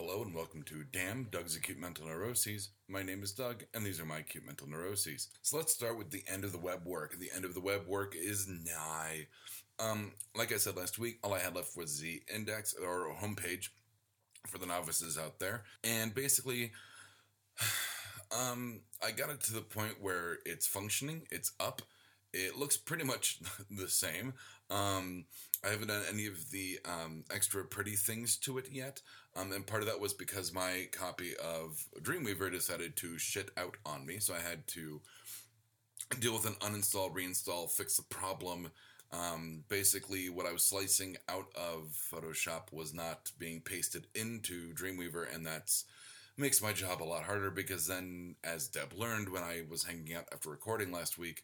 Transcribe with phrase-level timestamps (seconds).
[0.00, 2.68] Hello and welcome to Damn Doug's Acute Mental Neuroses.
[2.86, 5.26] My name is Doug, and these are my acute mental neuroses.
[5.42, 7.18] So let's start with the end of the web work.
[7.18, 9.26] The end of the web work is nigh.
[9.80, 13.70] Um, like I said last week, all I had left was the index or homepage
[14.46, 16.70] for the novices out there, and basically,
[18.30, 21.22] um, I got it to the point where it's functioning.
[21.32, 21.82] It's up.
[22.32, 23.38] It looks pretty much
[23.70, 24.34] the same.
[24.70, 25.24] Um,
[25.64, 29.00] I haven't done any of the um, extra pretty things to it yet.
[29.34, 33.76] Um, and part of that was because my copy of Dreamweaver decided to shit out
[33.84, 34.18] on me.
[34.18, 35.00] So I had to
[36.20, 38.70] deal with an uninstall, reinstall, fix the problem.
[39.10, 45.34] Um, basically, what I was slicing out of Photoshop was not being pasted into Dreamweaver,
[45.34, 45.84] and that's
[46.36, 50.14] makes my job a lot harder because then, as Deb learned when I was hanging
[50.14, 51.42] out after recording last week,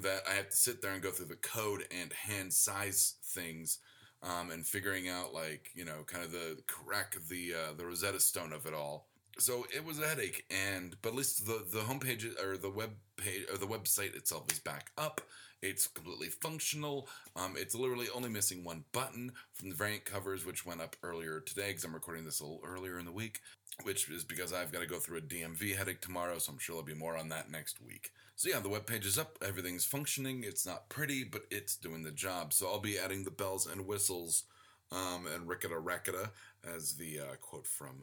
[0.00, 3.78] that I have to sit there and go through the code and hand size things
[4.22, 8.20] um, and figuring out like you know kind of the crack the uh, the Rosetta
[8.20, 9.08] Stone of it all.
[9.38, 12.92] So it was a headache, and but at least the the homepage or the web
[13.16, 15.20] page or the website itself is back up.
[15.62, 17.08] It's completely functional.
[17.36, 21.40] Um, it's literally only missing one button from the variant covers, which went up earlier
[21.40, 23.40] today because I'm recording this a little earlier in the week,
[23.84, 26.74] which is because I've got to go through a DMV headache tomorrow, so I'm sure
[26.74, 28.10] there'll be more on that next week.
[28.34, 30.42] So yeah, the web page is up, everything's functioning.
[30.44, 32.52] It's not pretty, but it's doing the job.
[32.52, 34.44] So I'll be adding the bells and whistles
[34.90, 36.30] um, and ricketa racketa
[36.74, 38.02] as the uh, quote from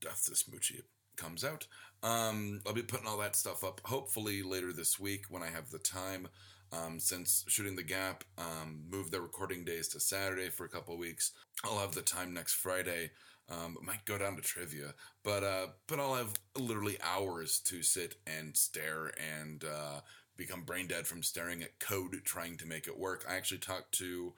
[0.00, 0.82] Death to Smoochy
[1.16, 1.66] comes out.
[2.04, 5.70] Um, I'll be putting all that stuff up hopefully later this week when I have
[5.70, 6.28] the time.
[6.72, 10.96] Um, since shooting the gap um, moved their recording days to Saturday for a couple
[10.98, 11.32] weeks,
[11.64, 13.10] I'll have the time next Friday.
[13.48, 18.16] Um, might go down to trivia, but uh, but I'll have literally hours to sit
[18.26, 20.00] and stare and uh,
[20.36, 23.24] become brain dead from staring at code trying to make it work.
[23.28, 24.32] I actually talked to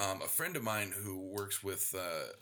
[0.00, 1.94] um, a friend of mine who works with.
[1.96, 2.32] Uh,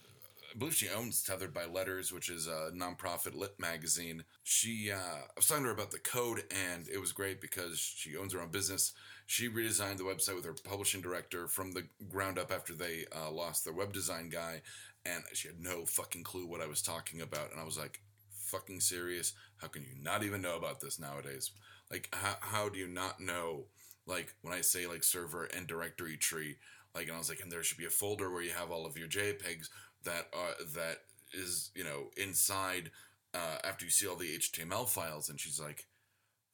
[0.50, 4.24] I believe she owns Tethered by Letters, which is a nonprofit lit magazine.
[4.42, 7.78] She, uh, I was talking to her about the code, and it was great because
[7.78, 8.92] she owns her own business.
[9.26, 13.30] She redesigned the website with her publishing director from the ground up after they uh,
[13.30, 14.62] lost their web design guy,
[15.04, 17.50] and she had no fucking clue what I was talking about.
[17.52, 19.34] And I was like, fucking serious?
[19.58, 21.50] How can you not even know about this nowadays?
[21.90, 23.66] Like, how, how do you not know?
[24.06, 26.56] Like, when I say like server and directory tree,
[26.94, 28.86] like, and I was like, and there should be a folder where you have all
[28.86, 29.68] of your JPEGs
[30.08, 30.98] that are that
[31.32, 32.90] is you know inside
[33.34, 35.86] uh, after you see all the HTML files, and she's like,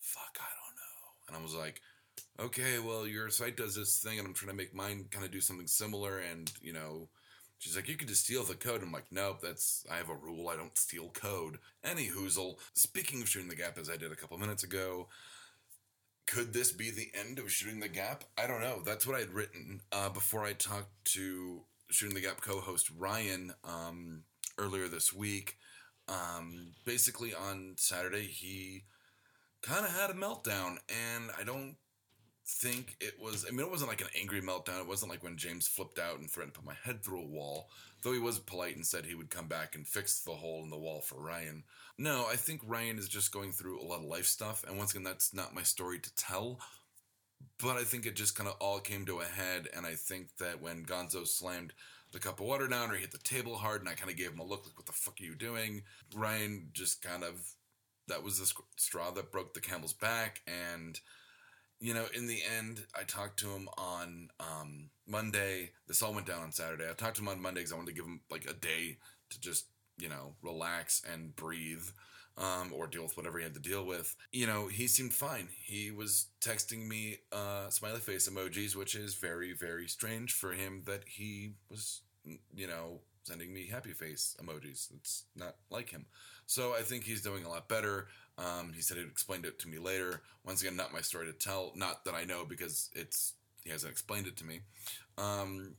[0.01, 1.81] "Fuck, I don't know," and I was like,
[2.41, 5.31] "Okay, well, your site does this thing, and I'm trying to make mine kind of
[5.31, 7.09] do something similar, and you know."
[7.59, 8.83] She's like, you could just steal the code.
[8.83, 10.51] I'm like, nope, that's I have a rule.
[10.51, 11.57] I don't steal code.
[11.83, 12.57] Any hoozle.
[12.75, 15.09] Speaking of shooting the gap, as I did a couple minutes ago,
[16.27, 18.25] could this be the end of shooting the gap?
[18.37, 18.83] I don't know.
[18.85, 23.53] That's what I had written uh, before I talked to Shooting the Gap co-host Ryan
[23.65, 24.23] um,
[24.59, 25.57] earlier this week.
[26.09, 28.85] Um, basically, on Saturday, he
[29.63, 31.77] kind of had a meltdown, and I don't
[32.47, 33.47] think it was.
[33.49, 34.81] I mean, it wasn't like an angry meltdown.
[34.81, 37.27] It wasn't like when James flipped out and threatened to put my head through a
[37.27, 37.69] wall.
[38.03, 40.71] Though he was polite and said he would come back and fix the hole in
[40.71, 41.65] the wall for Ryan.
[41.97, 44.91] No, I think Ryan is just going through a lot of life stuff, and once
[44.91, 46.59] again, that's not my story to tell
[47.59, 50.37] but I think it just kind of all came to a head, and I think
[50.39, 51.73] that when Gonzo slammed
[52.13, 54.17] the cup of water down or he hit the table hard, and I kind of
[54.17, 55.83] gave him a look like, "What the fuck are you doing?"
[56.15, 57.55] Ryan just kind of
[58.07, 61.01] that was the straw that broke the camel's back, and
[61.81, 65.73] you know, in the end, I talked to him on um, Monday.
[65.87, 66.89] This all went down on Saturday.
[66.89, 68.99] I talked to him on Monday because I wanted to give him like a day
[69.31, 69.67] to just
[69.99, 71.85] you know relax and breathe
[72.37, 74.15] um, or deal with whatever he had to deal with.
[74.33, 75.49] You know, he seemed fine.
[75.65, 80.83] He was texting me uh, smiley face emojis, which is very, very strange for him
[80.87, 82.03] that he was,
[82.55, 84.89] you know, sending me happy face emojis.
[84.95, 86.07] It's not like him.
[86.47, 88.09] So I think he's doing a lot better.
[88.37, 90.23] Um, he said he'd explained it to me later.
[90.45, 91.73] Once again, not my story to tell.
[91.75, 94.61] Not that I know because it's he hasn't explained it to me.
[95.17, 95.77] Um,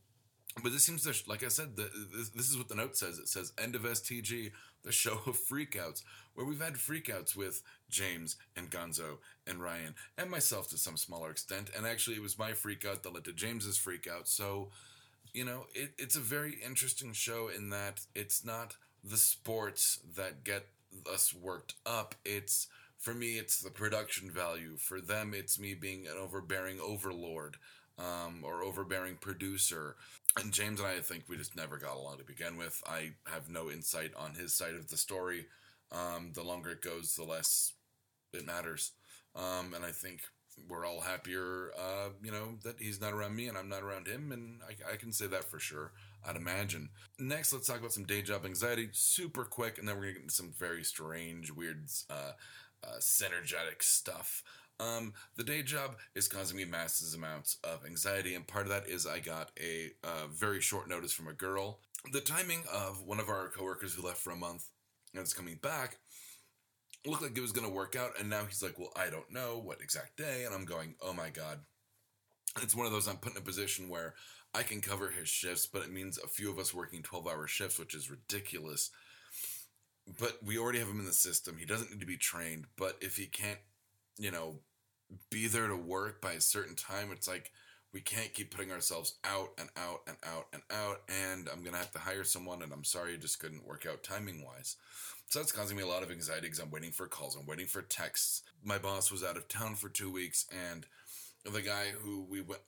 [0.64, 3.20] but this seems to, like I said, the, this, this, is what the note says.
[3.20, 4.52] It says end of STG,
[4.84, 6.04] the show of freakouts,
[6.34, 11.30] where we've had freakouts with James and Gonzo and Ryan and myself to some smaller
[11.30, 11.70] extent.
[11.76, 14.28] And actually, it was my freakout that led to James's freakout.
[14.28, 14.70] So,
[15.34, 20.46] you know, it, it's a very interesting show in that it's not the sports that
[20.46, 20.68] get
[21.12, 22.16] us worked up.
[22.24, 22.68] It's
[22.98, 24.78] for me, it's the production value.
[24.78, 27.58] For them, it's me being an overbearing overlord
[27.98, 29.96] um, or overbearing producer.
[30.38, 32.82] And James and I, I think we just never got along to begin with.
[32.86, 35.46] I have no insight on his side of the story.
[35.92, 37.74] Um, the longer it goes, the less
[38.34, 38.92] it matters.
[39.36, 40.22] Um, and I think
[40.70, 44.08] we're all happier, uh, you know, that he's not around me and I'm not around
[44.08, 45.92] him, and I, I, can say that for sure.
[46.26, 46.90] I'd imagine.
[47.20, 50.22] Next, let's talk about some day job anxiety, super quick, and then we're gonna get
[50.24, 52.32] into some very strange, weird, uh,
[52.84, 54.44] uh, synergetic stuff.
[54.80, 58.88] Um, the day job is causing me massive amounts of anxiety, and part of that
[58.88, 61.80] is I got a uh, very short notice from a girl.
[62.12, 64.66] The timing of one of our coworkers who left for a month
[65.14, 65.98] and is coming back
[67.06, 69.32] looked like it was going to work out, and now he's like, "Well, I don't
[69.32, 71.60] know what exact day," and I'm going, "Oh my god."
[72.62, 74.16] It's one of those I'm put in a position where
[74.54, 77.48] I can cover his shifts, but it means a few of us working 12 hour
[77.48, 78.92] shifts, which is ridiculous.
[80.20, 81.58] But we already have him in the system.
[81.58, 82.68] He doesn't need to be trained.
[82.78, 83.60] But if he can't,
[84.18, 84.60] you know,
[85.30, 87.52] be there to work by a certain time, it's like
[87.94, 91.02] we can't keep putting ourselves out and out and out and out.
[91.08, 92.62] And I'm to have to hire someone.
[92.62, 94.76] And I'm sorry it just couldn't work out timing wise.
[95.30, 97.66] So that's causing me a lot of anxiety because I'm waiting for calls, I'm waiting
[97.66, 98.44] for texts.
[98.64, 100.86] My boss was out of town for two weeks, and
[101.52, 102.62] the guy who we went,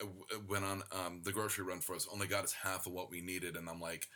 [0.48, 3.22] went on um, the grocery run for us only got us half of what we
[3.22, 4.08] needed, and I'm like,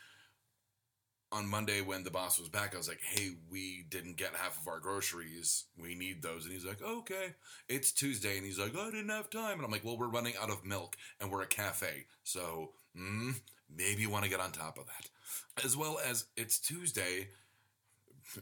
[1.32, 4.60] on Monday when the boss was back, I was like, "Hey, we didn't get half
[4.60, 5.64] of our groceries.
[5.76, 7.34] We need those." And he's like, "Okay."
[7.68, 10.36] It's Tuesday, and he's like, "I didn't have time." And I'm like, "Well, we're running
[10.36, 13.40] out of milk, and we're a cafe, so mm,
[13.74, 17.28] maybe you want to get on top of that." As well as it's Tuesday,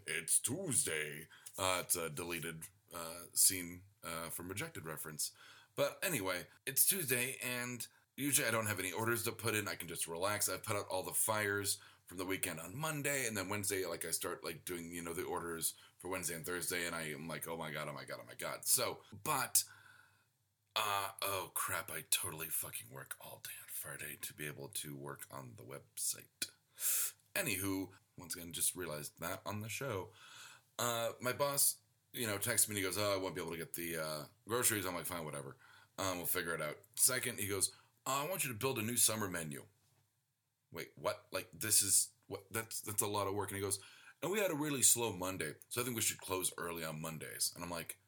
[0.07, 1.29] it's Tuesday.
[1.59, 2.63] Uh, it's a deleted
[2.95, 5.33] uh, scene uh, from Rejected reference.
[5.77, 7.87] But anyway, it's Tuesday, and
[8.17, 9.69] usually I don't have any orders to put in.
[9.69, 10.49] I can just relax.
[10.49, 11.79] I've put out all the fires
[12.11, 15.15] from the weekend on Monday, and then Wednesday, like I start like doing you know
[15.15, 18.03] the orders for Wednesday and Thursday, and I am like, oh my god, oh my
[18.03, 18.59] god, oh my god.
[18.65, 19.63] So, but
[20.75, 24.97] uh oh crap, I totally fucking work all day on Friday to be able to
[24.97, 26.49] work on the website.
[27.37, 30.09] Anywho, once again, just realized that on the show.
[30.81, 31.77] Uh, my boss,
[32.13, 33.99] you know, texts me and he goes, "Oh, I won't be able to get the
[33.99, 35.55] uh, groceries." I'm like, "Fine, whatever.
[35.97, 37.71] Um, we'll figure it out." Second, he goes,
[38.05, 39.63] oh, "I want you to build a new summer menu."
[40.73, 41.25] Wait, what?
[41.33, 42.43] Like this is what?
[42.51, 43.51] That's that's a lot of work.
[43.51, 43.81] And he goes,
[44.23, 47.01] "And we had a really slow Monday, so I think we should close early on
[47.01, 47.99] Mondays." And I'm like,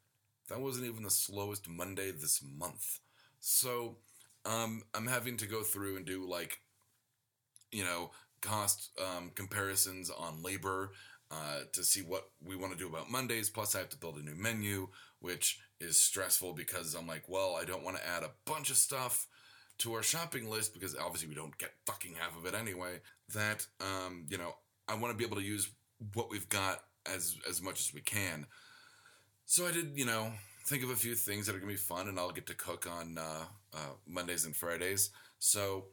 [0.49, 3.01] "That wasn't even the slowest Monday this month."
[3.41, 3.99] So,
[4.45, 6.61] um, I'm having to go through and do like,
[7.71, 8.11] you know,
[8.41, 10.93] cost um, comparisons on labor
[11.31, 13.49] uh, to see what we want to do about Mondays.
[13.49, 14.89] Plus, I have to build a new menu,
[15.21, 18.77] which is stressful because I'm like, well, I don't want to add a bunch of
[18.77, 19.27] stuff
[19.79, 23.01] to our shopping list because obviously we don't get fucking half of it anyway.
[23.35, 24.55] That um, you know,
[24.89, 25.71] I want to be able to use
[26.15, 26.81] what we've got
[27.13, 28.47] as as much as we can.
[29.47, 30.33] So I did, you know,
[30.67, 32.89] think of a few things that are gonna be fun, and I'll get to cook
[32.91, 35.11] on uh, uh, Mondays and Fridays.
[35.39, 35.87] So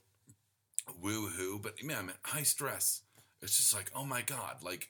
[1.04, 3.02] woohoo, but man, I'm at high stress.
[3.42, 4.90] It's just like, oh my god, like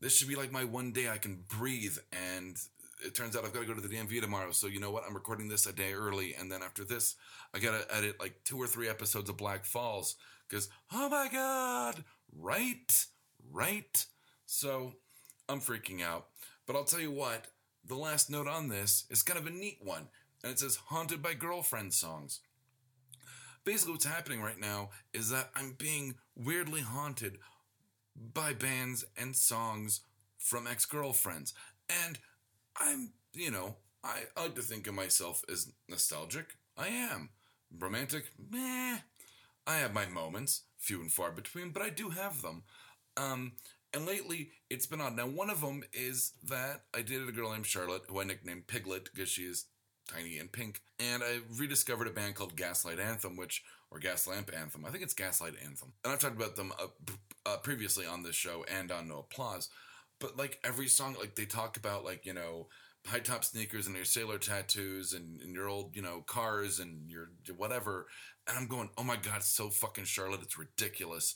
[0.00, 1.96] this should be like my one day I can breathe.
[2.12, 2.56] And
[3.04, 4.52] it turns out I've got to go to the DMV tomorrow.
[4.52, 5.04] So you know what?
[5.06, 7.16] I'm recording this a day early, and then after this,
[7.54, 10.16] I got to edit like two or three episodes of Black Falls
[10.48, 13.06] because oh my god, right,
[13.50, 14.06] right.
[14.46, 14.94] So
[15.48, 16.26] I'm freaking out.
[16.66, 17.46] But I'll tell you what.
[17.88, 20.08] The last note on this is kind of a neat one,
[20.42, 22.40] and it says "Haunted by Girlfriend Songs."
[23.66, 27.38] basically what's happening right now is that I'm being weirdly haunted
[28.32, 30.00] by bands and songs
[30.38, 31.52] from ex girlfriends.
[32.06, 32.18] And
[32.80, 36.56] I'm, you know, I, like to think of myself as nostalgic.
[36.76, 37.30] I am.
[37.76, 38.30] Romantic?
[38.50, 38.98] Meh.
[39.66, 42.62] I have my moments, few and far between, but I do have them.
[43.16, 43.52] Um,
[43.92, 45.16] and lately, it's been odd.
[45.16, 48.66] Now, one of them is that I dated a girl named Charlotte, who I nicknamed
[48.66, 49.64] Piglet because she is
[50.12, 50.82] tiny and pink.
[51.00, 54.84] And I rediscovered a band called Gaslight Anthem, which or Gaslamp Anthem.
[54.84, 55.92] I think it's Gaslight Anthem.
[56.04, 56.86] And I've talked about them uh,
[57.44, 59.68] uh, previously on this show and on No Applause.
[60.18, 62.68] But like every song, like they talk about like you know
[63.06, 67.08] high top sneakers and your sailor tattoos and, and your old you know cars and
[67.10, 68.06] your whatever.
[68.48, 71.34] And I'm going, oh my god, so fucking Charlotte, it's ridiculous.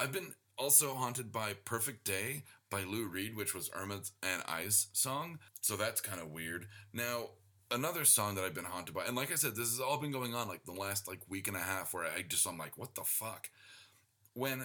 [0.00, 4.88] I've been also haunted by Perfect Day by Lou Reed, which was Irma and I's
[4.92, 5.38] song.
[5.60, 6.66] So that's kind of weird.
[6.92, 7.30] Now,
[7.70, 10.12] another song that I've been haunted by, and like I said, this has all been
[10.12, 12.76] going on like the last like week and a half, where I just I'm like,
[12.76, 13.48] what the fuck?
[14.34, 14.64] When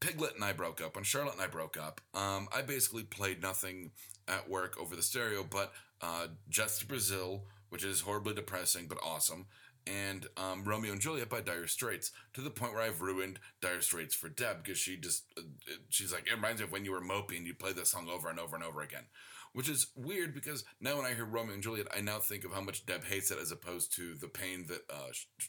[0.00, 3.42] Piglet and I broke up, when Charlotte and I broke up, um, I basically played
[3.42, 3.92] nothing
[4.26, 9.46] at work over the stereo, but uh, Just Brazil, which is horribly depressing but awesome,
[9.86, 13.80] and um, Romeo and Juliet by Dire Straits to the point where I've ruined Dire
[13.80, 15.42] Straits for Deb because she just uh,
[15.88, 18.28] she's like it reminds me of when you were moping, you play this song over
[18.28, 19.04] and over and over again
[19.52, 22.52] which is weird because now when I hear Romeo and Juliet, I now think of
[22.52, 25.08] how much Deb hates it as opposed to the pain that uh,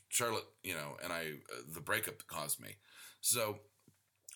[0.10, 2.77] Charlotte, you know, and I, uh, the breakup caused me.
[3.22, 3.60] So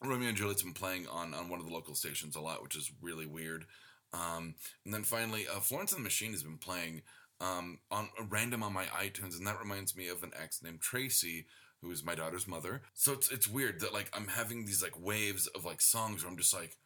[0.03, 2.75] Romeo and Juliet's been playing on, on one of the local stations a lot, which
[2.75, 3.65] is really weird.
[4.13, 7.01] Um, and then finally, uh, Florence and the Machine has been playing
[7.41, 11.45] um, on random on my iTunes, and that reminds me of an ex named Tracy,
[11.81, 12.81] who is my daughter's mother.
[12.93, 16.31] So it's it's weird that like I'm having these like waves of like songs where
[16.31, 16.77] I'm just like,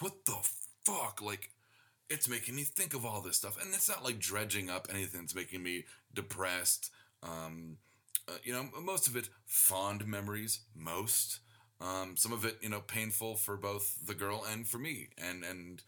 [0.00, 0.36] what the
[0.84, 1.50] fuck, like.
[2.08, 5.22] It's making me think of all this stuff, and it's not like dredging up anything
[5.22, 6.92] that's making me depressed.
[7.20, 7.78] Um,
[8.28, 11.40] uh, you know, most of it fond memories, most.
[11.80, 15.08] Um, some of it, you know, painful for both the girl and for me.
[15.18, 15.82] And and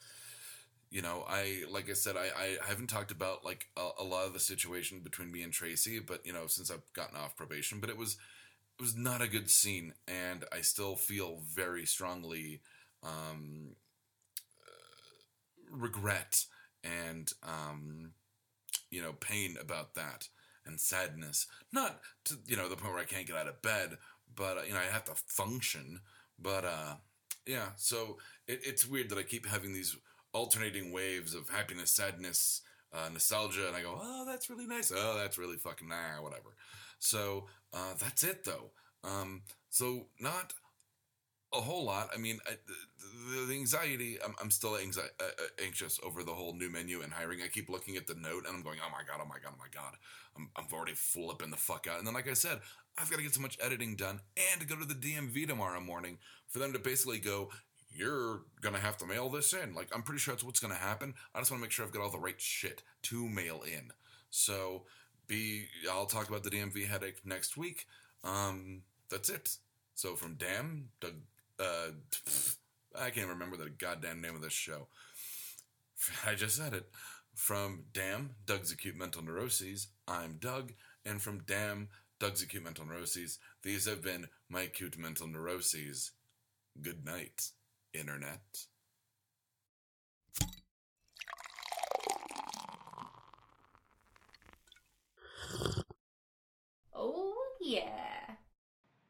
[0.91, 4.27] you know, I like I said, I, I haven't talked about like a, a, lot
[4.27, 7.79] of the situation between me and Tracy, but you know, since I've gotten off probation,
[7.81, 8.17] but it was
[8.79, 12.61] it was not a good scene, and I still feel very strongly
[13.03, 13.75] um,
[14.67, 16.45] uh, regret
[16.83, 18.13] and um,
[18.91, 20.29] you know pain about that
[20.65, 21.47] and sadness.
[21.71, 23.99] Not to you know the point where I can't get out of bed,
[24.35, 26.01] but uh, you know I have to function.
[26.39, 26.95] But uh,
[27.47, 29.97] yeah, so it, it's weird that I keep having these
[30.33, 34.93] alternating waves of happiness, sadness, uh, nostalgia, and I go, oh, that's really nice.
[34.95, 36.55] Oh, that's really fucking nah, whatever.
[36.99, 38.71] So uh, that's it though.
[39.05, 40.53] Um, so not
[41.53, 42.11] a whole lot.
[42.15, 42.53] I mean, I,
[43.29, 44.19] the, anxiety.
[44.25, 47.41] I'm, I'm still anxi- uh, uh, anxious over the whole new menu and hiring.
[47.43, 49.53] I keep looking at the note and I'm going, oh my god, oh my god,
[49.55, 49.95] oh my god.
[50.37, 51.99] I'm, I'm already flipping the fuck out.
[51.99, 52.61] And then, like I said,
[52.99, 54.21] I've got to get so much editing done
[54.53, 56.19] and to go to the DMV tomorrow morning
[56.49, 57.51] for them to basically go,
[57.91, 59.75] you're gonna have to mail this in.
[59.75, 61.15] Like, I'm pretty sure that's what's gonna happen.
[61.35, 63.91] I just want to make sure I've got all the right shit to mail in.
[64.31, 64.85] So,
[65.27, 67.87] be I'll talk about the DMV headache next week.
[68.25, 69.57] Um, that's it.
[69.95, 71.15] So from Damn, Doug
[71.59, 71.91] uh,
[72.97, 74.89] I can't remember the goddamn name of this show.
[76.27, 76.91] I just said it.
[77.35, 80.73] From Damn, Doug's Acute Mental Neuroses, I'm Doug.
[81.05, 86.13] And from Damn, Doug's Acute Mental Neuroses, these have been my acute mental neuroses.
[86.81, 87.51] Good night,
[87.93, 88.67] Internet.
[96.95, 98.37] Oh, yeah.